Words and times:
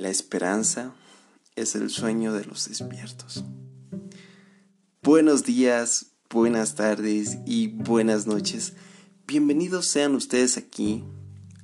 La 0.00 0.08
esperanza 0.08 0.94
es 1.56 1.74
el 1.74 1.90
sueño 1.90 2.32
de 2.32 2.46
los 2.46 2.70
despiertos. 2.70 3.44
Buenos 5.02 5.44
días, 5.44 6.12
buenas 6.30 6.74
tardes 6.74 7.36
y 7.44 7.66
buenas 7.66 8.26
noches. 8.26 8.72
Bienvenidos 9.26 9.88
sean 9.88 10.14
ustedes 10.14 10.56
aquí 10.56 11.04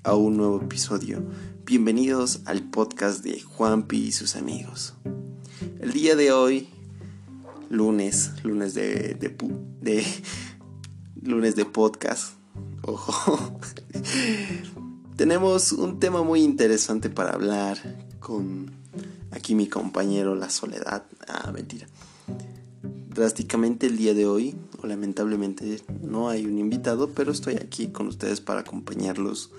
a 0.04 0.14
un 0.16 0.36
nuevo 0.36 0.60
episodio. 0.60 1.24
Bienvenidos 1.64 2.42
al 2.44 2.68
podcast 2.68 3.24
de 3.24 3.40
Juanpi 3.40 4.08
y 4.08 4.12
sus 4.12 4.36
amigos. 4.36 4.92
El 5.80 5.94
día 5.94 6.14
de 6.14 6.30
hoy, 6.30 6.68
lunes, 7.70 8.32
lunes 8.44 8.74
de, 8.74 9.14
de, 9.14 10.04
lunes 11.22 11.56
de 11.56 11.64
podcast. 11.64 12.34
Ojo. 12.82 13.58
Tenemos 15.16 15.72
un 15.72 15.98
tema 15.98 16.22
muy 16.22 16.42
interesante 16.42 17.08
para 17.08 17.30
hablar 17.30 18.05
con 18.26 18.72
aquí 19.30 19.54
mi 19.54 19.68
compañero 19.68 20.34
La 20.34 20.50
Soledad. 20.50 21.04
Ah, 21.28 21.52
mentira. 21.52 21.86
Drásticamente 23.08 23.86
el 23.86 23.96
día 23.96 24.14
de 24.14 24.26
hoy, 24.26 24.56
o 24.82 24.88
lamentablemente 24.88 25.80
no 26.02 26.28
hay 26.28 26.44
un 26.44 26.58
invitado, 26.58 27.10
pero 27.10 27.30
estoy 27.30 27.54
aquí 27.54 27.86
con 27.86 28.08
ustedes 28.08 28.40
para 28.40 28.62
acompañarlos 28.62 29.52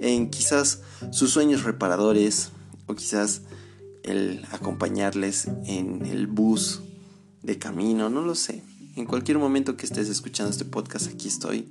en 0.00 0.28
quizás 0.28 0.82
sus 1.12 1.30
sueños 1.30 1.62
reparadores 1.62 2.50
o 2.88 2.96
quizás 2.96 3.42
el 4.02 4.44
acompañarles 4.50 5.46
en 5.66 6.04
el 6.04 6.26
bus 6.26 6.80
de 7.44 7.60
camino, 7.60 8.10
no 8.10 8.22
lo 8.22 8.34
sé. 8.34 8.64
En 8.96 9.06
cualquier 9.06 9.38
momento 9.38 9.76
que 9.76 9.86
estés 9.86 10.08
escuchando 10.08 10.50
este 10.50 10.64
podcast, 10.64 11.06
aquí 11.06 11.28
estoy 11.28 11.70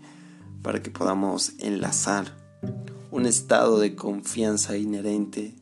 para 0.62 0.82
que 0.82 0.90
podamos 0.90 1.52
enlazar 1.58 2.34
un 3.12 3.26
estado 3.26 3.78
de 3.78 3.96
confianza 3.96 4.78
inherente 4.78 5.59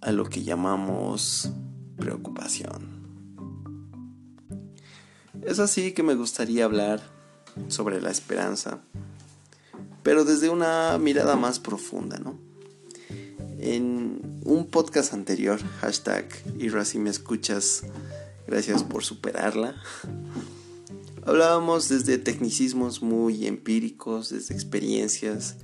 a 0.00 0.12
lo 0.12 0.24
que 0.24 0.42
llamamos 0.42 1.50
preocupación. 1.96 3.00
Es 5.42 5.58
así 5.58 5.92
que 5.92 6.02
me 6.02 6.14
gustaría 6.14 6.64
hablar 6.64 7.00
sobre 7.68 8.00
la 8.00 8.10
esperanza 8.10 8.80
pero 10.02 10.24
desde 10.24 10.48
una 10.48 10.98
mirada 10.98 11.36
más 11.36 11.58
profunda, 11.58 12.18
¿no? 12.18 12.38
En 13.58 14.40
un 14.44 14.66
podcast 14.66 15.12
anterior, 15.12 15.60
hashtag 15.80 16.26
Ira 16.58 16.84
si 16.84 16.98
me 16.98 17.10
escuchas, 17.10 17.82
gracias 18.46 18.82
por 18.82 19.04
superarla, 19.04 19.76
hablábamos 21.26 21.88
desde 21.88 22.16
tecnicismos 22.16 23.02
muy 23.02 23.46
empíricos, 23.46 24.30
desde 24.30 24.54
experiencias, 24.54 25.56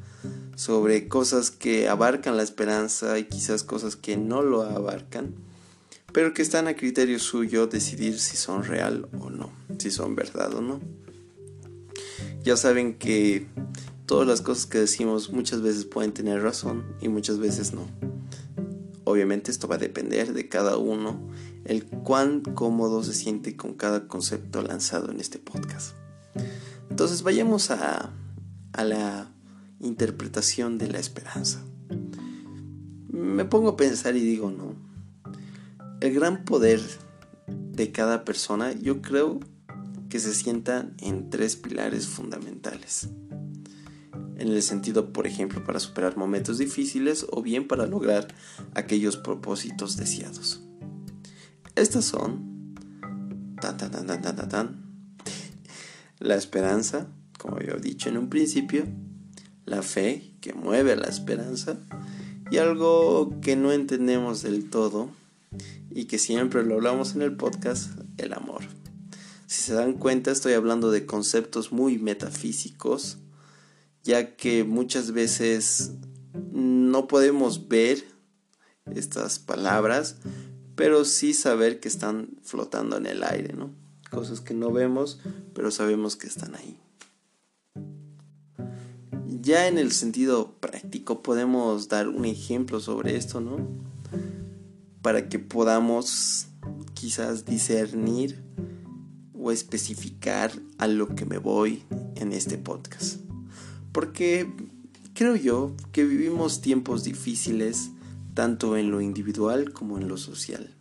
sobre 0.56 1.06
cosas 1.06 1.50
que 1.50 1.86
abarcan 1.88 2.36
la 2.36 2.42
esperanza 2.42 3.18
y 3.18 3.24
quizás 3.24 3.62
cosas 3.62 3.94
que 3.94 4.16
no 4.16 4.42
lo 4.42 4.62
abarcan, 4.62 5.34
pero 6.12 6.32
que 6.32 6.40
están 6.40 6.66
a 6.66 6.74
criterio 6.74 7.18
suyo 7.18 7.66
decidir 7.66 8.18
si 8.18 8.38
son 8.38 8.64
real 8.64 9.06
o 9.20 9.28
no, 9.28 9.52
si 9.78 9.90
son 9.90 10.16
verdad 10.16 10.54
o 10.54 10.62
no. 10.62 10.80
Ya 12.42 12.56
saben 12.56 12.96
que 12.98 13.46
todas 14.06 14.26
las 14.26 14.40
cosas 14.40 14.64
que 14.64 14.78
decimos 14.78 15.30
muchas 15.30 15.60
veces 15.60 15.84
pueden 15.84 16.12
tener 16.12 16.42
razón 16.42 16.86
y 17.02 17.08
muchas 17.08 17.38
veces 17.38 17.74
no. 17.74 17.86
Obviamente 19.04 19.50
esto 19.50 19.68
va 19.68 19.74
a 19.74 19.78
depender 19.78 20.32
de 20.32 20.48
cada 20.48 20.78
uno, 20.78 21.20
el 21.66 21.84
cuán 21.84 22.40
cómodo 22.40 23.04
se 23.04 23.12
siente 23.12 23.56
con 23.56 23.74
cada 23.74 24.08
concepto 24.08 24.62
lanzado 24.62 25.10
en 25.10 25.20
este 25.20 25.38
podcast. 25.38 25.94
Entonces 26.88 27.22
vayamos 27.22 27.70
a, 27.70 28.14
a 28.72 28.84
la 28.84 29.35
interpretación 29.80 30.78
de 30.78 30.88
la 30.88 30.98
esperanza. 30.98 31.64
Me 33.08 33.44
pongo 33.44 33.70
a 33.70 33.76
pensar 33.76 34.16
y 34.16 34.20
digo, 34.20 34.50
no. 34.50 34.74
El 36.00 36.14
gran 36.14 36.44
poder 36.44 36.80
de 37.46 37.92
cada 37.92 38.24
persona 38.24 38.72
yo 38.72 39.02
creo 39.02 39.40
que 40.08 40.20
se 40.20 40.34
sienta 40.34 40.90
en 40.98 41.30
tres 41.30 41.56
pilares 41.56 42.06
fundamentales 42.06 43.08
en 44.38 44.48
el 44.48 44.62
sentido, 44.62 45.12
por 45.12 45.26
ejemplo, 45.26 45.64
para 45.64 45.80
superar 45.80 46.16
momentos 46.16 46.58
difíciles 46.58 47.26
o 47.30 47.42
bien 47.42 47.66
para 47.66 47.86
lograr 47.86 48.28
aquellos 48.74 49.16
propósitos 49.16 49.96
deseados. 49.96 50.62
Estas 51.74 52.04
son 52.04 52.74
tan, 53.60 53.76
tan, 53.76 53.90
tan, 53.90 54.06
tan, 54.06 54.22
tan, 54.22 54.48
tan, 54.48 54.86
la 56.18 56.36
esperanza, 56.36 57.08
como 57.38 57.58
he 57.58 57.80
dicho 57.80 58.08
en 58.08 58.18
un 58.18 58.28
principio, 58.28 58.86
la 59.66 59.82
fe 59.82 60.32
que 60.40 60.54
mueve 60.54 60.92
a 60.92 60.96
la 60.96 61.08
esperanza 61.08 61.78
y 62.50 62.56
algo 62.56 63.38
que 63.42 63.56
no 63.56 63.72
entendemos 63.72 64.42
del 64.42 64.70
todo 64.70 65.10
y 65.90 66.06
que 66.06 66.18
siempre 66.18 66.64
lo 66.64 66.76
hablamos 66.76 67.14
en 67.14 67.22
el 67.22 67.36
podcast, 67.36 67.90
el 68.16 68.32
amor. 68.32 68.62
Si 69.46 69.62
se 69.62 69.74
dan 69.74 69.94
cuenta, 69.94 70.30
estoy 70.30 70.54
hablando 70.54 70.90
de 70.90 71.04
conceptos 71.06 71.72
muy 71.72 71.98
metafísicos 71.98 73.18
ya 74.06 74.36
que 74.36 74.62
muchas 74.62 75.10
veces 75.10 75.90
no 76.52 77.08
podemos 77.08 77.66
ver 77.66 78.04
estas 78.94 79.40
palabras, 79.40 80.16
pero 80.76 81.04
sí 81.04 81.34
saber 81.34 81.80
que 81.80 81.88
están 81.88 82.28
flotando 82.42 82.96
en 82.96 83.06
el 83.06 83.24
aire, 83.24 83.52
¿no? 83.54 83.74
Cosas 84.10 84.40
que 84.40 84.54
no 84.54 84.70
vemos, 84.70 85.18
pero 85.54 85.72
sabemos 85.72 86.14
que 86.14 86.28
están 86.28 86.54
ahí. 86.54 86.78
Ya 89.46 89.68
en 89.68 89.78
el 89.78 89.92
sentido 89.92 90.56
práctico 90.58 91.22
podemos 91.22 91.88
dar 91.88 92.08
un 92.08 92.24
ejemplo 92.24 92.80
sobre 92.80 93.14
esto, 93.16 93.40
¿no? 93.40 93.58
Para 95.02 95.28
que 95.28 95.38
podamos 95.38 96.48
quizás 96.94 97.44
discernir 97.44 98.42
o 99.32 99.52
especificar 99.52 100.50
a 100.78 100.88
lo 100.88 101.14
que 101.14 101.26
me 101.26 101.38
voy 101.38 101.84
en 102.16 102.32
este 102.32 102.58
podcast. 102.58 103.20
Porque 103.92 104.52
creo 105.14 105.36
yo 105.36 105.76
que 105.92 106.02
vivimos 106.02 106.60
tiempos 106.60 107.04
difíciles 107.04 107.92
tanto 108.34 108.76
en 108.76 108.90
lo 108.90 109.00
individual 109.00 109.72
como 109.72 109.96
en 109.96 110.08
lo 110.08 110.16
social. 110.16 110.74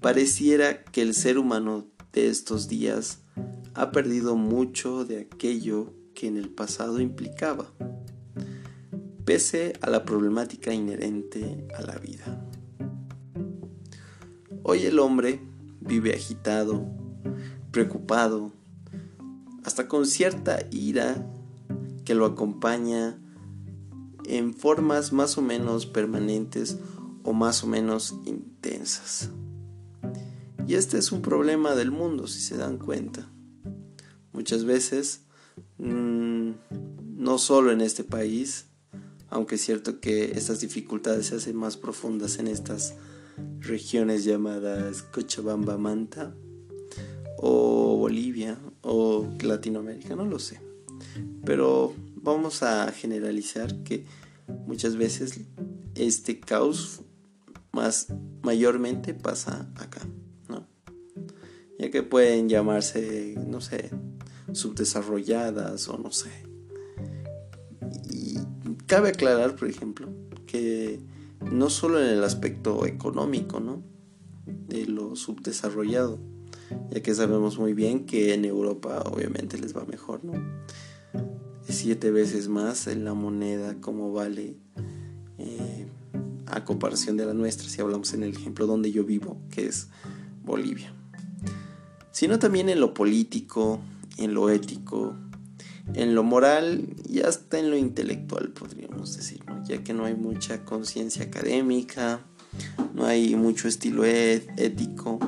Pareciera 0.00 0.84
que 0.84 1.02
el 1.02 1.12
ser 1.12 1.38
humano 1.38 1.88
de 2.12 2.28
estos 2.28 2.68
días 2.68 3.18
ha 3.74 3.90
perdido 3.90 4.36
mucho 4.36 5.04
de 5.04 5.22
aquello 5.22 5.97
que 6.18 6.26
en 6.26 6.36
el 6.36 6.48
pasado 6.48 7.00
implicaba, 7.00 7.70
pese 9.24 9.74
a 9.82 9.88
la 9.88 10.04
problemática 10.04 10.74
inherente 10.74 11.68
a 11.76 11.82
la 11.82 11.94
vida. 11.94 12.44
Hoy 14.64 14.84
el 14.86 14.98
hombre 14.98 15.40
vive 15.80 16.12
agitado, 16.12 16.84
preocupado, 17.70 18.50
hasta 19.62 19.86
con 19.86 20.06
cierta 20.06 20.58
ira 20.72 21.24
que 22.04 22.16
lo 22.16 22.26
acompaña 22.26 23.16
en 24.24 24.54
formas 24.54 25.12
más 25.12 25.38
o 25.38 25.42
menos 25.42 25.86
permanentes 25.86 26.78
o 27.22 27.32
más 27.32 27.62
o 27.62 27.68
menos 27.68 28.16
intensas. 28.26 29.30
Y 30.66 30.74
este 30.74 30.98
es 30.98 31.12
un 31.12 31.22
problema 31.22 31.76
del 31.76 31.92
mundo, 31.92 32.26
si 32.26 32.40
se 32.40 32.56
dan 32.56 32.76
cuenta. 32.76 33.30
Muchas 34.32 34.64
veces, 34.64 35.27
mm, 35.78 36.50
no 37.16 37.38
solo 37.38 37.72
en 37.72 37.80
este 37.80 38.04
país, 38.04 38.66
aunque 39.30 39.56
es 39.56 39.60
cierto 39.60 40.00
que 40.00 40.32
estas 40.32 40.60
dificultades 40.60 41.26
se 41.26 41.36
hacen 41.36 41.56
más 41.56 41.76
profundas 41.76 42.38
en 42.38 42.48
estas 42.48 42.94
regiones 43.60 44.24
llamadas 44.24 45.02
Cochabamba, 45.02 45.76
Manta, 45.78 46.34
o 47.36 47.96
Bolivia, 47.96 48.58
o 48.82 49.28
Latinoamérica, 49.42 50.16
no 50.16 50.24
lo 50.24 50.38
sé. 50.38 50.60
Pero 51.44 51.94
vamos 52.14 52.62
a 52.62 52.90
generalizar 52.92 53.82
que 53.82 54.04
muchas 54.66 54.96
veces 54.96 55.40
este 55.94 56.40
caos 56.40 57.00
más 57.72 58.08
mayormente 58.42 59.14
pasa 59.14 59.70
acá, 59.76 60.00
¿no? 60.48 60.66
Ya 61.78 61.90
que 61.90 62.02
pueden 62.02 62.48
llamarse, 62.48 63.34
no 63.46 63.60
sé, 63.60 63.90
subdesarrolladas 64.52 65.88
o 65.88 65.98
no 65.98 66.10
sé. 66.10 66.30
Y 68.10 68.38
cabe 68.86 69.10
aclarar, 69.10 69.56
por 69.56 69.68
ejemplo, 69.68 70.08
que 70.46 71.00
no 71.50 71.70
solo 71.70 72.00
en 72.00 72.08
el 72.08 72.24
aspecto 72.24 72.86
económico, 72.86 73.60
¿no? 73.60 73.82
De 74.68 74.86
lo 74.86 75.16
subdesarrollado, 75.16 76.18
ya 76.90 77.02
que 77.02 77.14
sabemos 77.14 77.58
muy 77.58 77.74
bien 77.74 78.06
que 78.06 78.34
en 78.34 78.44
Europa 78.44 79.02
obviamente 79.10 79.58
les 79.58 79.76
va 79.76 79.84
mejor, 79.84 80.24
¿no? 80.24 80.32
siete 81.68 82.10
veces 82.10 82.48
más 82.48 82.86
en 82.86 83.04
la 83.04 83.14
moneda 83.14 83.80
como 83.80 84.12
vale 84.12 84.56
eh, 85.38 85.86
a 86.46 86.64
comparación 86.64 87.16
de 87.16 87.26
la 87.26 87.34
nuestra, 87.34 87.68
si 87.68 87.80
hablamos 87.80 88.14
en 88.14 88.22
el 88.22 88.30
ejemplo 88.30 88.66
donde 88.66 88.90
yo 88.90 89.04
vivo, 89.04 89.40
que 89.50 89.66
es 89.66 89.88
Bolivia. 90.44 90.92
Sino 92.10 92.38
también 92.38 92.68
en 92.68 92.80
lo 92.80 92.94
político, 92.94 93.80
en 94.18 94.34
lo 94.34 94.50
ético, 94.50 95.16
en 95.94 96.14
lo 96.14 96.22
moral 96.22 96.94
y 97.08 97.20
hasta 97.20 97.58
en 97.58 97.70
lo 97.70 97.76
intelectual, 97.76 98.50
podríamos 98.50 99.16
decir, 99.16 99.42
ya 99.64 99.82
que 99.82 99.94
no 99.94 100.04
hay 100.04 100.14
mucha 100.14 100.64
conciencia 100.64 101.24
académica, 101.24 102.20
no 102.94 103.06
hay 103.06 103.34
mucho 103.36 103.68
estilo 103.68 104.04
ético, 104.04 105.18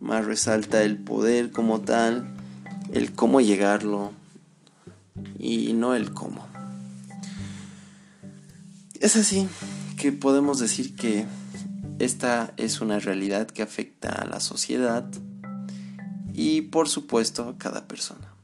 más 0.00 0.24
resalta 0.24 0.82
el 0.82 0.98
poder 0.98 1.52
como 1.52 1.80
tal, 1.80 2.34
el 2.92 3.12
cómo 3.12 3.40
llegarlo 3.40 4.12
y 5.38 5.72
no 5.74 5.94
el 5.94 6.12
cómo. 6.12 6.46
Es 9.00 9.16
así 9.16 9.48
que 9.96 10.12
podemos 10.12 10.58
decir 10.58 10.96
que 10.96 11.26
esta 11.98 12.52
es 12.56 12.80
una 12.80 12.98
realidad 12.98 13.46
que 13.46 13.62
afecta 13.62 14.10
a 14.10 14.26
la 14.26 14.40
sociedad 14.40 15.04
y 16.42 16.60
por 16.62 16.88
supuesto 16.88 17.54
cada 17.56 17.86
persona. 17.86 18.34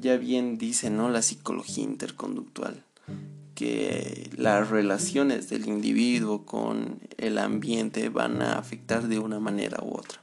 Ya 0.00 0.16
bien 0.16 0.56
dice, 0.56 0.88
¿no? 0.88 1.08
La 1.08 1.20
psicología 1.20 1.82
interconductual 1.82 2.84
que 3.56 4.30
las 4.36 4.68
relaciones 4.68 5.48
del 5.48 5.66
individuo 5.66 6.44
con 6.44 7.00
el 7.16 7.38
ambiente 7.38 8.08
van 8.08 8.40
a 8.40 8.58
afectar 8.58 9.08
de 9.08 9.18
una 9.18 9.40
manera 9.40 9.82
u 9.82 9.96
otra. 9.96 10.20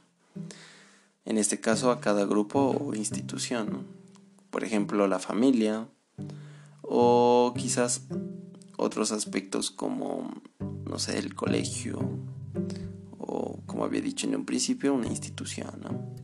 En 1.24 1.36
este 1.36 1.60
caso 1.60 1.90
a 1.90 2.00
cada 2.00 2.24
grupo 2.24 2.76
o 2.78 2.94
institución. 2.94 3.86
Por 4.50 4.64
ejemplo, 4.64 5.06
la 5.08 5.18
familia 5.18 5.86
o 6.80 7.52
quizás 7.56 8.02
otros 8.76 9.12
aspectos 9.12 9.70
como, 9.70 10.30
no 10.60 10.98
sé, 10.98 11.18
el 11.18 11.34
colegio 11.34 11.98
o, 13.18 13.60
como 13.66 13.84
había 13.84 14.00
dicho 14.00 14.26
en 14.26 14.36
un 14.36 14.44
principio, 14.44 14.94
una 14.94 15.08
institución. 15.08 16.21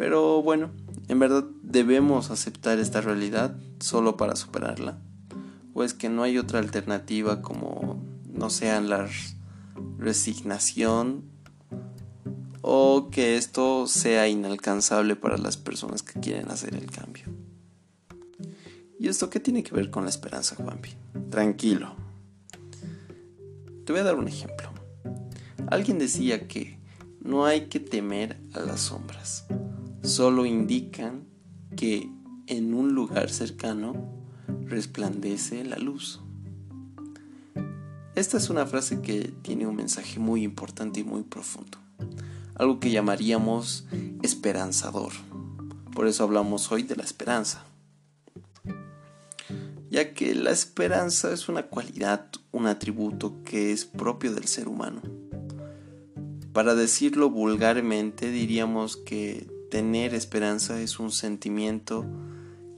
Pero 0.00 0.42
bueno, 0.42 0.70
en 1.08 1.18
verdad 1.20 1.44
debemos 1.62 2.30
aceptar 2.32 2.80
esta 2.80 3.00
realidad 3.00 3.54
solo 3.78 4.16
para 4.16 4.34
superarla 4.34 4.98
pues 5.80 5.94
que 5.94 6.08
no 6.08 6.22
hay 6.22 6.38
otra 6.38 6.58
alternativa 6.58 7.42
como 7.42 8.02
no 8.26 8.50
sean 8.50 8.90
la 8.90 9.08
resignación 9.98 11.24
o 12.62 13.08
que 13.10 13.36
esto 13.36 13.86
sea 13.86 14.28
inalcanzable 14.28 15.16
para 15.16 15.38
las 15.38 15.56
personas 15.56 16.02
que 16.02 16.20
quieren 16.20 16.50
hacer 16.50 16.74
el 16.74 16.90
cambio. 16.90 17.24
¿Y 18.98 19.08
esto 19.08 19.30
qué 19.30 19.40
tiene 19.40 19.62
que 19.62 19.74
ver 19.74 19.90
con 19.90 20.04
la 20.04 20.10
esperanza, 20.10 20.56
Juanpi? 20.56 20.90
Tranquilo. 21.30 21.94
Te 23.86 23.92
voy 23.92 24.02
a 24.02 24.04
dar 24.04 24.16
un 24.16 24.28
ejemplo. 24.28 24.68
Alguien 25.68 25.98
decía 25.98 26.46
que 26.46 26.78
no 27.20 27.46
hay 27.46 27.68
que 27.68 27.80
temer 27.80 28.38
a 28.52 28.60
las 28.60 28.80
sombras, 28.80 29.46
solo 30.02 30.46
indican 30.46 31.24
que 31.76 32.10
en 32.46 32.74
un 32.74 32.94
lugar 32.94 33.30
cercano 33.30 33.94
resplandece 34.64 35.64
la 35.64 35.76
luz. 35.76 36.20
Esta 38.14 38.38
es 38.38 38.50
una 38.50 38.66
frase 38.66 39.00
que 39.00 39.32
tiene 39.42 39.66
un 39.66 39.76
mensaje 39.76 40.18
muy 40.18 40.42
importante 40.42 41.00
y 41.00 41.04
muy 41.04 41.22
profundo, 41.22 41.78
algo 42.54 42.80
que 42.80 42.90
llamaríamos 42.90 43.86
esperanzador. 44.22 45.12
Por 45.94 46.06
eso 46.06 46.24
hablamos 46.24 46.70
hoy 46.72 46.82
de 46.82 46.96
la 46.96 47.04
esperanza, 47.04 47.64
ya 49.90 50.12
que 50.12 50.34
la 50.34 50.50
esperanza 50.50 51.32
es 51.32 51.48
una 51.48 51.64
cualidad, 51.64 52.30
un 52.52 52.66
atributo 52.66 53.42
que 53.44 53.72
es 53.72 53.84
propio 53.84 54.34
del 54.34 54.46
ser 54.46 54.68
humano. 54.68 55.02
Para 56.52 56.74
decirlo 56.74 57.30
vulgarmente 57.30 58.30
diríamos 58.30 58.96
que 58.96 59.59
tener 59.70 60.14
esperanza 60.14 60.80
es 60.80 60.98
un 60.98 61.12
sentimiento 61.12 62.04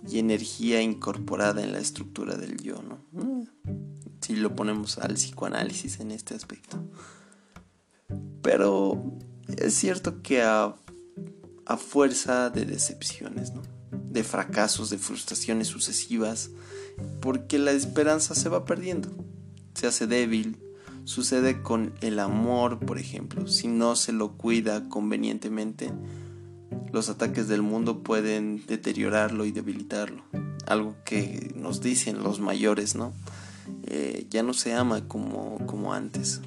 y 0.09 0.19
energía 0.19 0.83
incorporada 0.83 1.63
en 1.63 1.73
la 1.73 1.79
estructura 1.79 2.37
del 2.37 2.59
yo, 2.59 2.83
¿no? 2.83 3.05
Mm. 3.13 3.43
Si 4.21 4.37
lo 4.37 4.55
ponemos 4.55 4.99
al 4.99 5.15
psicoanálisis 5.15 6.01
en 6.01 6.11
este 6.13 6.35
aspecto. 6.35 6.79
Pero 8.43 9.03
es 9.49 9.75
cierto 9.75 10.23
que 10.23 10.43
a, 10.43 10.75
fuerza 11.79 12.51
de 12.51 12.67
decepciones. 12.67 13.53
De 13.91 14.23
fracasos, 14.23 14.91
de 14.91 14.99
frustraciones 14.99 15.69
sucesivas, 15.69 16.51
porque 17.21 17.59
la 17.59 17.73
esperanza 17.73 18.35
se 18.35 18.51
va 18.51 18.67
perdiendo, 18.67 19.09
se 19.75 19.87
hace 19.87 20.07
débil, 20.07 20.59
sucede 21.05 21.63
con 21.63 21.95
el 22.03 22.19
amor, 22.19 22.79
por 22.79 22.99
ejemplo, 22.99 23.47
si 23.47 23.69
no 23.69 23.97
se 23.97 24.13
lo 24.13 24.37
cuida 24.37 24.89
convenientemente, 24.91 25.93
los 26.93 27.09
ataques 27.09 27.49
del 27.49 27.63
mundo 27.63 28.03
pueden 28.03 28.65
deteriorarlo 28.67 29.45
y 29.45 29.53
debilitarlo. 29.53 30.23
Algo 30.67 30.97
que 31.05 31.53
nos 31.57 31.81
dicen 31.81 32.23
los 32.23 32.41
mayores, 32.41 32.95
¿no? 32.95 33.13
Eh, 33.85 34.27
ya 34.31 34.43
no 34.43 34.53
se 34.53 34.75
ama 34.75 35.09
como, 35.09 35.59
como 35.67 35.95
antes. 35.95 36.41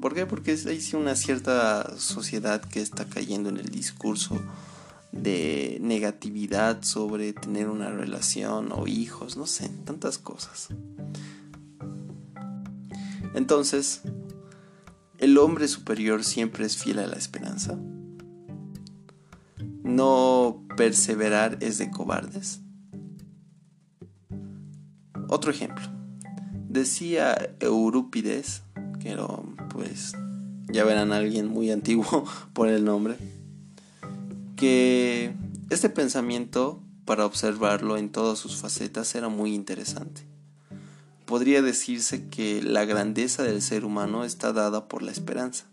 ¿Por 0.00 0.14
qué? 0.14 0.26
Porque 0.26 0.52
hay 0.66 0.80
una 0.94 1.14
cierta 1.14 1.98
sociedad 1.98 2.62
que 2.62 2.80
está 2.80 3.04
cayendo 3.06 3.48
en 3.48 3.58
el 3.58 3.68
discurso 3.68 4.40
de 5.12 5.78
negatividad 5.80 6.82
sobre 6.82 7.32
tener 7.32 7.68
una 7.68 7.90
relación 7.90 8.72
o 8.72 8.86
hijos, 8.86 9.36
no 9.36 9.46
sé, 9.46 9.68
tantas 9.84 10.18
cosas. 10.18 10.68
Entonces, 13.34 14.02
el 15.18 15.36
hombre 15.38 15.68
superior 15.68 16.24
siempre 16.24 16.64
es 16.64 16.76
fiel 16.76 16.98
a 16.98 17.06
la 17.06 17.16
esperanza. 17.16 17.78
No 19.90 20.62
perseverar 20.76 21.58
es 21.60 21.78
de 21.78 21.90
cobardes. 21.90 22.60
Otro 25.28 25.50
ejemplo. 25.50 25.84
Decía 26.68 27.36
Eurípides, 27.58 28.62
que 29.00 29.10
era, 29.10 29.26
pues, 29.70 30.12
ya 30.68 30.84
verán 30.84 31.12
alguien 31.12 31.48
muy 31.48 31.72
antiguo 31.72 32.24
por 32.52 32.68
el 32.68 32.84
nombre, 32.84 33.16
que 34.54 35.34
este 35.70 35.88
pensamiento, 35.88 36.80
para 37.04 37.26
observarlo 37.26 37.96
en 37.96 38.10
todas 38.10 38.38
sus 38.38 38.56
facetas, 38.56 39.14
era 39.16 39.28
muy 39.28 39.54
interesante. 39.54 40.22
Podría 41.26 41.62
decirse 41.62 42.28
que 42.28 42.62
la 42.62 42.84
grandeza 42.84 43.42
del 43.42 43.60
ser 43.60 43.84
humano 43.84 44.24
está 44.24 44.52
dada 44.52 44.86
por 44.86 45.02
la 45.02 45.10
esperanza. 45.10 45.69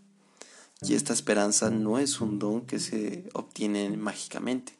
Y 0.82 0.94
esta 0.94 1.12
esperanza 1.12 1.70
no 1.70 1.98
es 1.98 2.20
un 2.20 2.38
don 2.38 2.62
que 2.62 2.78
se 2.78 3.28
obtiene 3.32 3.96
mágicamente 3.96 4.78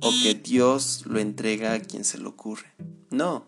o 0.00 0.10
que 0.22 0.34
Dios 0.34 1.04
lo 1.06 1.18
entrega 1.18 1.72
a 1.72 1.80
quien 1.80 2.04
se 2.04 2.18
le 2.18 2.26
ocurre. 2.26 2.72
No. 3.10 3.46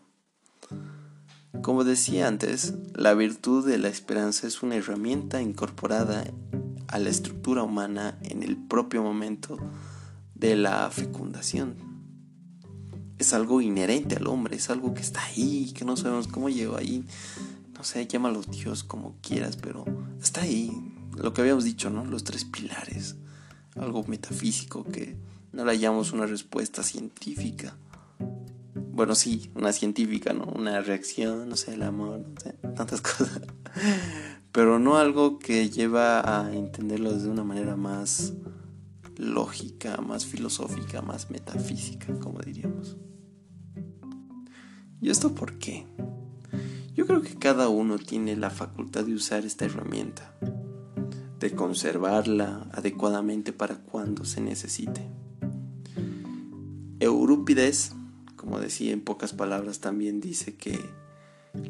Como 1.62 1.85
decía 1.85 2.28
antes, 2.28 2.75
la 2.94 3.14
virtud 3.14 3.66
de 3.66 3.78
la 3.78 3.88
esperanza 3.88 4.47
es 4.47 4.62
una 4.62 4.76
herramienta 4.76 5.42
incorporada 5.42 6.25
a 6.88 6.99
la 6.99 7.11
estructura 7.11 7.62
humana 7.62 8.18
en 8.23 8.42
el 8.42 8.56
propio 8.56 9.02
momento 9.02 9.58
de 10.35 10.56
la 10.56 10.90
fecundación. 10.90 11.76
Es 13.18 13.35
algo 13.35 13.61
inherente 13.61 14.16
al 14.16 14.28
hombre, 14.28 14.56
es 14.56 14.70
algo 14.70 14.94
que 14.94 15.00
está 15.00 15.25
ahí, 15.25 15.73
que 15.73 15.85
no 15.85 15.97
sabemos 15.97 16.28
cómo 16.28 16.49
llegó 16.49 16.76
ahí. 16.76 17.04
No 17.76 17.82
sé, 17.82 18.06
llámalo 18.06 18.42
Dios 18.42 18.85
como 18.85 19.16
quieras, 19.20 19.56
pero 19.56 19.85
está 20.20 20.42
ahí, 20.42 20.70
lo 21.18 21.32
que 21.32 21.40
habíamos 21.40 21.64
dicho, 21.64 21.90
¿no? 21.90 22.04
Los 22.04 22.25
tres 22.25 22.44
pilares, 22.44 23.16
algo 23.76 24.04
metafísico 24.04 24.84
que 24.84 25.16
no 25.52 25.64
le 25.64 25.72
hallamos 25.72 26.12
una 26.12 26.26
respuesta 26.26 26.82
científica. 26.82 27.76
Bueno, 28.92 29.14
sí, 29.14 29.50
una 29.54 29.72
científica, 29.72 30.32
¿no? 30.32 30.44
Una 30.44 30.80
reacción, 30.80 31.48
no 31.48 31.56
sé, 31.56 31.75
el 31.75 31.82
amor, 31.82 32.20
no 32.20 32.40
sé, 32.40 32.52
tantas 32.75 33.00
cosas. 33.02 33.40
Pero 34.52 34.78
no 34.78 34.96
algo 34.96 35.38
que 35.38 35.70
lleva 35.70 36.20
a 36.40 36.52
entenderlo 36.52 37.12
de 37.12 37.28
una 37.28 37.44
manera 37.44 37.76
más 37.76 38.32
lógica, 39.16 39.98
más 39.98 40.26
filosófica, 40.26 41.02
más 41.02 41.30
metafísica, 41.30 42.12
como 42.18 42.40
diríamos. 42.40 42.96
¿Y 45.00 45.10
esto 45.10 45.34
por 45.34 45.58
qué? 45.58 45.87
Yo 46.94 47.06
creo 47.06 47.22
que 47.22 47.37
cada 47.37 47.68
uno 47.68 47.98
tiene 47.98 48.37
la 48.37 48.50
facultad 48.50 49.04
de 49.04 49.14
usar 49.14 49.44
esta 49.44 49.64
herramienta 49.64 50.34
de 51.38 51.52
conservarla 51.52 52.68
adecuadamente 52.73 53.52
para 53.52 53.76
cuando 53.76 54.25
se 54.25 54.40
necesite. 54.40 55.02
Eurípides, 57.00 57.92
como 58.37 58.59
decía 58.59 58.92
en 58.92 59.00
pocas 59.00 59.33
palabras, 59.33 59.80
también 59.80 60.21
dice 60.21 60.57
que 60.57 60.78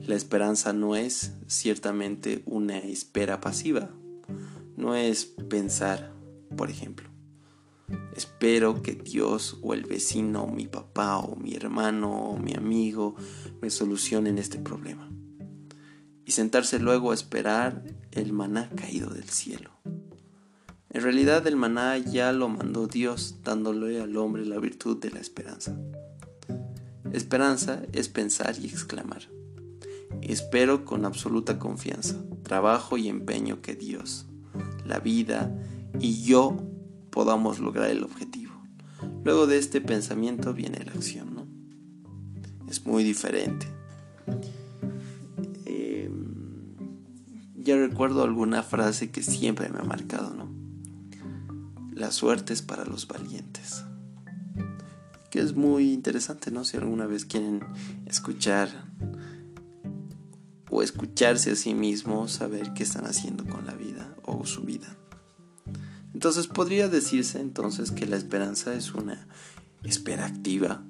la 0.07 0.15
esperanza 0.15 0.73
no 0.73 0.97
es 0.97 1.33
ciertamente 1.47 2.43
una 2.47 2.79
espera 2.79 3.41
pasiva, 3.41 3.91
no 4.77 4.95
es 4.95 5.27
pensar, 5.27 6.13
por 6.57 6.71
ejemplo, 6.71 7.09
espero 8.17 8.83
que 8.83 8.95
Dios 8.95 9.59
o 9.63 9.75
el 9.75 9.85
vecino 9.85 10.45
o 10.45 10.51
mi 10.51 10.67
papá 10.67 11.19
o 11.19 11.37
mi 11.37 11.55
hermano 11.55 12.31
o 12.31 12.39
mi 12.39 12.55
amigo 12.55 13.17
me 13.61 13.71
solucionen 13.71 14.39
este 14.39 14.59
problema 14.59 15.09
y 16.25 16.33
sentarse 16.33 16.79
luego 16.79 17.11
a 17.11 17.15
esperar 17.15 17.85
el 18.19 18.33
maná 18.33 18.71
caído 18.77 19.11
del 19.11 19.29
cielo. 19.29 19.71
En 20.91 21.03
realidad 21.03 21.47
el 21.47 21.57
maná 21.57 21.99
ya 21.99 22.33
lo 22.33 22.49
mandó 22.49 22.87
Dios 22.87 23.37
dándole 23.45 24.01
al 24.01 24.17
hombre 24.17 24.45
la 24.47 24.59
virtud 24.59 24.99
de 24.99 25.11
la 25.11 25.21
esperanza. 25.21 25.77
Esperanza 27.13 27.83
es 27.93 28.09
pensar 28.09 28.57
y 28.59 28.67
exclamar. 28.67 29.23
Espero 30.23 30.85
con 30.85 31.05
absoluta 31.05 31.59
confianza, 31.59 32.17
trabajo 32.43 32.97
y 32.97 33.09
empeño 33.09 33.61
que 33.63 33.75
Dios, 33.75 34.27
la 34.85 34.99
vida 34.99 35.55
y 36.01 36.25
yo 36.25 36.57
podamos 37.11 37.61
lograr 37.61 37.91
el 37.91 38.03
objetivo. 38.03 38.53
Luego 39.25 39.47
de 39.47 39.59
este 39.59 39.81
pensamiento 39.81 40.55
viene 40.55 40.85
la 40.85 40.93
acción, 40.93 41.35
¿no? 41.35 41.47
Es 42.69 42.85
muy 42.87 43.05
diferente. 43.05 43.67
Recuerdo 47.77 48.23
alguna 48.23 48.63
frase 48.63 49.11
que 49.11 49.23
siempre 49.23 49.69
me 49.69 49.81
ha 49.81 49.85
marcado, 49.85 50.33
¿no? 50.35 50.49
La 51.93 52.13
suerte 52.13 52.53
es 52.53 52.63
para 52.63 52.85
los 52.85 53.09
valientes. 53.09 53.85
Que 55.31 55.41
es 55.41 55.55
muy 55.57 55.93
interesante, 55.93 56.51
¿no? 56.51 56.65
Si 56.65 56.77
alguna 56.77 57.07
vez 57.07 57.25
quieren 57.25 57.61
escuchar 58.07 58.69
o 60.71 60.83
escucharse 60.83 61.51
a 61.51 61.57
sí 61.57 61.75
mismos, 61.75 62.33
saber 62.33 62.73
qué 62.75 62.85
están 62.85 63.05
haciendo 63.05 63.45
con 63.45 63.67
la 63.67 63.75
vida 63.75 64.15
o 64.25 64.47
su 64.47 64.63
vida. 64.63 64.97
Entonces 66.15 66.47
podría 66.47 66.89
decirse 66.89 67.41
entonces 67.41 67.91
que 67.91 68.07
la 68.07 68.17
esperanza 68.17 68.75
es 68.75 68.95
una 68.95 69.27
espera 69.83 70.27
activa, 70.27 70.83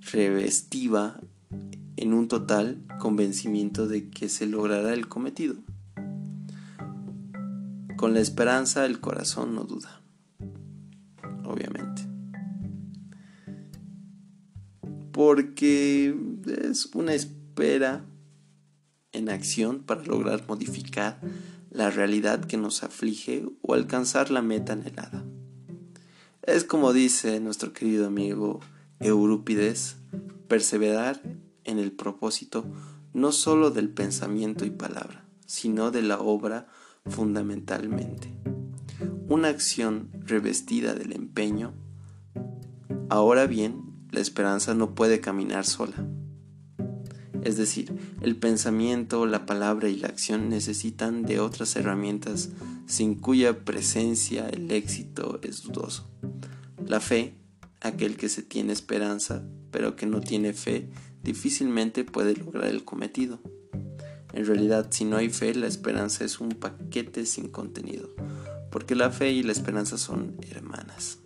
revestiva 0.00 1.20
en 1.96 2.12
un 2.12 2.28
total 2.28 2.82
convencimiento 2.98 3.86
de 3.86 4.08
que 4.10 4.28
se 4.28 4.46
logrará 4.46 4.92
el 4.92 5.08
cometido. 5.08 5.56
Con 7.96 8.14
la 8.14 8.20
esperanza 8.20 8.84
el 8.86 9.00
corazón 9.00 9.54
no 9.54 9.64
duda, 9.64 10.02
obviamente. 11.44 12.02
Porque 15.12 16.14
es 16.68 16.86
una 16.94 17.14
espera 17.14 18.04
en 19.12 19.28
acción 19.28 19.80
para 19.80 20.02
lograr 20.02 20.44
modificar 20.48 21.20
la 21.70 21.90
realidad 21.90 22.44
que 22.44 22.56
nos 22.56 22.82
aflige 22.82 23.46
o 23.62 23.74
alcanzar 23.74 24.30
la 24.30 24.42
meta 24.42 24.72
anhelada. 24.72 25.24
Es 26.42 26.64
como 26.64 26.92
dice 26.92 27.40
nuestro 27.40 27.72
querido 27.72 28.06
amigo 28.06 28.60
Eurípides, 29.00 29.96
perseverar 30.48 31.22
en 31.64 31.78
el 31.78 31.92
propósito 31.92 32.64
no 33.12 33.32
sólo 33.32 33.70
del 33.70 33.90
pensamiento 33.90 34.64
y 34.64 34.70
palabra, 34.70 35.24
sino 35.46 35.90
de 35.90 36.02
la 36.02 36.20
obra 36.20 36.66
fundamentalmente. 37.06 38.32
Una 39.28 39.48
acción 39.48 40.10
revestida 40.26 40.94
del 40.94 41.12
empeño. 41.12 41.72
Ahora 43.08 43.46
bien, 43.46 43.82
la 44.10 44.20
esperanza 44.20 44.74
no 44.74 44.94
puede 44.94 45.20
caminar 45.20 45.64
sola 45.64 46.06
es 47.44 47.58
decir, 47.58 47.94
el 48.22 48.36
pensamiento, 48.36 49.26
la 49.26 49.44
palabra 49.44 49.90
y 49.90 49.96
la 49.96 50.08
acción 50.08 50.48
necesitan 50.48 51.24
de 51.24 51.40
otras 51.40 51.76
herramientas 51.76 52.48
sin 52.86 53.14
cuya 53.16 53.64
presencia 53.64 54.48
el 54.48 54.70
éxito 54.70 55.40
es 55.42 55.62
dudoso. 55.62 56.08
La 56.86 57.00
fe, 57.00 57.34
aquel 57.82 58.16
que 58.16 58.30
se 58.30 58.42
tiene 58.42 58.72
esperanza, 58.72 59.42
pero 59.70 59.94
que 59.94 60.06
no 60.06 60.20
tiene 60.20 60.54
fe, 60.54 60.88
difícilmente 61.24 62.04
puede 62.04 62.36
lograr 62.36 62.66
el 62.66 62.84
cometido. 62.84 63.40
En 64.32 64.46
realidad, 64.46 64.88
si 64.90 65.04
no 65.04 65.16
hay 65.16 65.30
fe, 65.30 65.54
la 65.54 65.66
esperanza 65.66 66.24
es 66.24 66.40
un 66.40 66.50
paquete 66.50 67.24
sin 67.24 67.48
contenido, 67.48 68.10
porque 68.70 68.94
la 68.94 69.10
fe 69.10 69.32
y 69.32 69.42
la 69.42 69.52
esperanza 69.52 69.96
son 69.96 70.36
hermanas. 70.50 71.18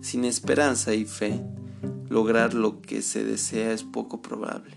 Sin 0.00 0.24
esperanza 0.24 0.94
y 0.94 1.04
fe, 1.04 1.42
lograr 2.08 2.54
lo 2.54 2.80
que 2.80 3.02
se 3.02 3.24
desea 3.24 3.72
es 3.72 3.82
poco 3.82 4.22
probable. 4.22 4.76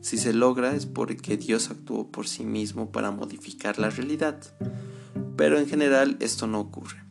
Si 0.00 0.16
se 0.16 0.32
logra 0.32 0.74
es 0.74 0.86
porque 0.86 1.36
Dios 1.36 1.70
actuó 1.70 2.10
por 2.10 2.26
sí 2.26 2.44
mismo 2.44 2.90
para 2.90 3.10
modificar 3.10 3.78
la 3.78 3.90
realidad. 3.90 4.40
Pero 5.36 5.58
en 5.58 5.68
general 5.68 6.16
esto 6.20 6.46
no 6.46 6.60
ocurre, 6.60 7.02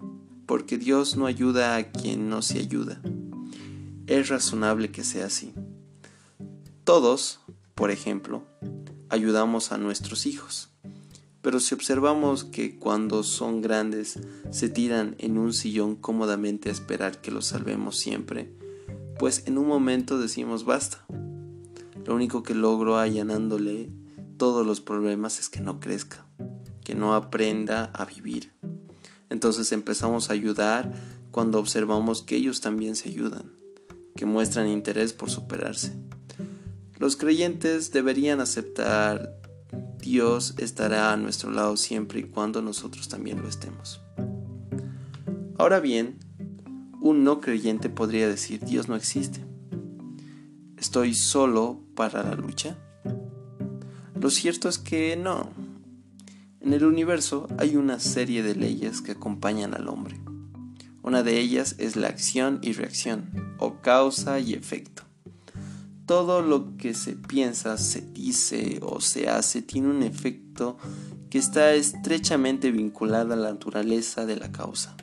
porque 0.46 0.78
Dios 0.78 1.18
no 1.18 1.26
ayuda 1.26 1.76
a 1.76 1.92
quien 1.92 2.30
no 2.30 2.42
se 2.42 2.60
ayuda. 2.60 3.02
Es 4.08 4.30
razonable 4.30 4.92
que 4.92 5.04
sea 5.04 5.28
así. 5.28 5.54
Todos, 6.90 7.40
por 7.76 7.92
ejemplo, 7.92 8.42
ayudamos 9.10 9.72
a 9.72 9.78
nuestros 9.78 10.26
hijos. 10.26 10.70
Pero 11.44 11.60
si 11.60 11.76
observamos 11.76 12.46
que 12.46 12.80
cuando 12.80 13.22
son 13.22 13.62
grandes 13.62 14.18
se 14.50 14.70
tiran 14.70 15.14
en 15.20 15.38
un 15.38 15.54
sillón 15.54 15.96
cómodamente 15.96 16.68
a 16.70 16.72
esperar 16.72 17.22
que 17.22 17.30
los 17.30 17.46
salvemos 17.46 17.96
siempre, 17.96 18.52
pues 19.20 19.44
en 19.46 19.60
un 19.60 19.68
momento 19.68 20.18
decimos 20.18 20.66
basta, 20.66 21.06
lo 22.08 22.16
único 22.16 22.42
que 22.42 22.56
logro 22.56 22.98
allanándole 22.98 23.92
todos 24.38 24.66
los 24.66 24.82
problemas 24.82 25.40
es 25.40 25.48
que 25.48 25.60
no 25.60 25.80
crezca, 25.80 26.26
que 26.84 26.96
no 26.96 27.14
aprenda 27.14 27.92
a 27.94 28.06
vivir. 28.06 28.52
Entonces 29.30 29.72
empezamos 29.74 30.32
a 30.32 30.34
ayudar 30.34 30.92
cuando 31.30 31.60
observamos 31.60 32.24
que 32.24 32.36
ellos 32.36 32.62
también 32.62 32.96
se 32.96 33.10
ayudan, 33.10 33.52
que 34.16 34.26
muestran 34.26 34.68
interés 34.68 35.14
por 35.14 35.30
superarse. 35.30 35.94
Los 37.00 37.16
creyentes 37.16 37.92
deberían 37.94 38.42
aceptar 38.42 39.40
Dios 40.00 40.54
estará 40.58 41.14
a 41.14 41.18
nuestro 41.18 41.50
lado 41.50 41.78
siempre 41.78 42.20
y 42.20 42.24
cuando 42.24 42.62
nosotros 42.62 43.08
también 43.08 43.42
lo 43.42 43.48
estemos. 43.48 44.02
Ahora 45.58 45.80
bien, 45.80 46.18
un 47.00 47.24
no 47.24 47.40
creyente 47.40 47.90
podría 47.90 48.28
decir 48.28 48.60
Dios 48.66 48.90
no 48.90 48.98
existe. 48.98 49.46
¿Estoy 50.78 51.14
solo 51.14 51.82
para 51.96 52.22
la 52.22 52.36
lucha? 52.36 52.78
Lo 54.20 54.30
cierto 54.30 54.68
es 54.68 54.78
que 54.78 55.16
no. 55.16 55.52
En 56.60 56.74
el 56.74 56.84
universo 56.84 57.48
hay 57.58 57.78
una 57.78 58.00
serie 58.00 58.44
de 58.44 58.56
leyes 58.56 59.02
que 59.02 59.14
acompañan 59.14 59.74
al 59.74 59.88
hombre. 59.88 60.20
Una 61.02 61.24
de 61.24 61.40
ellas 61.40 61.76
es 61.78 61.96
la 61.96 62.08
acción 62.08 62.60
y 62.62 62.74
reacción, 62.74 63.56
o 63.58 63.80
causa 63.82 64.40
y 64.42 64.54
efecto. 64.54 65.09
Todo 66.10 66.42
lo 66.42 66.76
que 66.76 66.96
se 66.96 67.16
piensa, 67.16 67.78
se 67.78 68.02
dice 68.02 68.80
o 68.82 69.00
se 69.00 69.30
hace 69.30 69.62
tiene 69.62 69.90
un 69.90 70.02
efecto 70.02 70.76
que 71.30 71.38
está 71.38 71.76
estrechamente 71.76 72.72
vinculado 72.72 73.34
a 73.34 73.38
la 73.38 73.52
naturaleza 73.52 74.26
de 74.26 74.36
la 74.36 74.52
causa. 74.52 74.98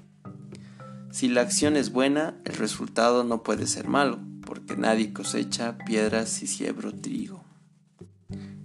Si 1.13 1.29
la 1.29 1.43
acción 1.43 1.77
es 1.77 1.93
buena, 1.93 2.41
el 2.45 2.57
resultado 2.57 3.23
no 3.23 3.45
puede 3.45 3.69
ser 3.69 3.87
malo 3.87 4.19
porque 4.45 4.77
nadie 4.77 5.13
cosecha 5.13 5.79
piedras 5.79 6.43
y 6.43 6.49
siembra 6.49 6.91
trigo. 6.91 7.45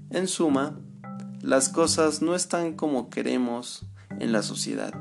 En 0.09 0.27
suma, 0.27 0.79
las 1.41 1.69
cosas 1.69 2.23
no 2.23 2.33
están 2.33 2.73
como 2.73 3.11
queremos 3.11 3.85
en 4.19 4.31
la 4.31 4.41
sociedad 4.41 4.95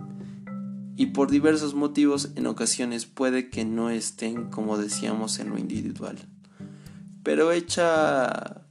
y 0.95 1.07
por 1.07 1.31
diversos 1.31 1.73
motivos 1.73 2.33
en 2.37 2.47
ocasiones 2.47 3.07
puede 3.07 3.49
que 3.49 3.65
no 3.65 3.89
estén 3.89 4.51
como 4.51 4.77
decíamos 4.77 5.39
en 5.39 5.49
lo 5.49 5.57
individual. 5.57 6.19
Pero 7.23 7.53
hecha 7.53 8.67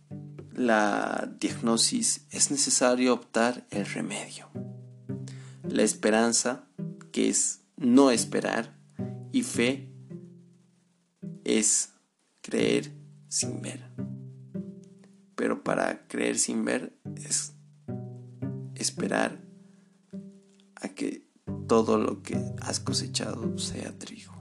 la 0.53 1.31
diagnosis 1.39 2.25
es 2.31 2.51
necesario 2.51 3.13
optar 3.13 3.65
el 3.69 3.85
remedio. 3.85 4.49
La 5.63 5.83
esperanza, 5.83 6.67
que 7.11 7.29
es 7.29 7.61
no 7.77 8.11
esperar, 8.11 8.75
y 9.31 9.43
fe 9.43 9.89
es 11.43 11.93
creer 12.41 12.91
sin 13.27 13.61
ver. 13.61 13.83
Pero 15.35 15.63
para 15.63 16.07
creer 16.07 16.37
sin 16.37 16.65
ver 16.65 16.97
es 17.15 17.53
esperar 18.75 19.39
a 20.75 20.89
que 20.89 21.29
todo 21.67 21.97
lo 21.97 22.23
que 22.23 22.37
has 22.61 22.79
cosechado 22.79 23.57
sea 23.57 23.97
trigo. 23.97 24.33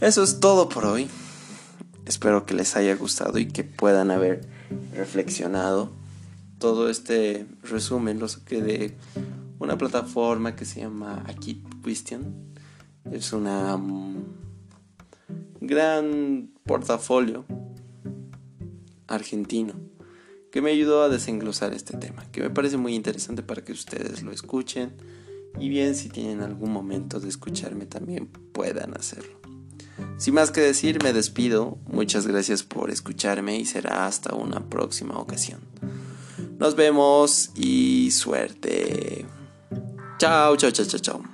Eso 0.00 0.22
es 0.22 0.40
todo 0.40 0.68
por 0.68 0.86
hoy. 0.86 1.08
Espero 2.06 2.44
que 2.44 2.54
les 2.54 2.76
haya 2.76 2.94
gustado 2.96 3.38
y 3.38 3.46
que 3.46 3.64
puedan 3.64 4.10
haber 4.10 4.46
reflexionado. 4.94 5.90
Todo 6.58 6.90
este 6.90 7.46
resumen 7.62 8.18
lo 8.18 8.28
saqué 8.28 8.62
de 8.62 8.96
una 9.58 9.78
plataforma 9.78 10.56
que 10.56 10.64
se 10.64 10.80
llama 10.80 11.24
Aquí 11.26 11.62
Question. 11.82 12.54
Es 13.10 13.32
una 13.32 13.78
gran 15.60 16.50
portafolio 16.64 17.44
argentino 19.06 19.74
que 20.50 20.62
me 20.62 20.70
ayudó 20.70 21.02
a 21.02 21.08
desenglosar 21.08 21.74
este 21.74 21.96
tema, 21.96 22.26
que 22.30 22.40
me 22.40 22.50
parece 22.50 22.76
muy 22.76 22.94
interesante 22.94 23.42
para 23.42 23.64
que 23.64 23.72
ustedes 23.72 24.22
lo 24.22 24.30
escuchen 24.30 24.92
y 25.58 25.68
bien 25.68 25.94
si 25.94 26.08
tienen 26.08 26.42
algún 26.42 26.72
momento 26.72 27.18
de 27.18 27.28
escucharme 27.28 27.86
también 27.86 28.26
puedan 28.26 28.96
hacerlo. 28.96 29.43
Sin 30.18 30.34
más 30.34 30.50
que 30.50 30.60
decir, 30.60 31.02
me 31.02 31.12
despido, 31.12 31.78
muchas 31.86 32.26
gracias 32.26 32.62
por 32.62 32.90
escucharme 32.90 33.58
y 33.58 33.66
será 33.66 34.06
hasta 34.06 34.34
una 34.34 34.60
próxima 34.68 35.18
ocasión. 35.18 35.60
Nos 36.58 36.76
vemos 36.76 37.50
y 37.54 38.10
suerte. 38.10 39.26
Chao, 40.18 40.56
chao, 40.56 40.70
chao, 40.70 40.86
chao, 40.86 41.00
chao. 41.00 41.33